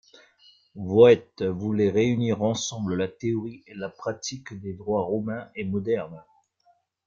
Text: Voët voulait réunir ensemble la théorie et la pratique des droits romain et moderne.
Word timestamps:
Voët 0.75 1.43
voulait 1.43 1.91
réunir 1.91 2.41
ensemble 2.41 2.95
la 2.95 3.07
théorie 3.07 3.61
et 3.67 3.75
la 3.75 3.87
pratique 3.87 4.51
des 4.59 4.73
droits 4.73 5.03
romain 5.03 5.51
et 5.53 5.63
moderne. 5.63 6.23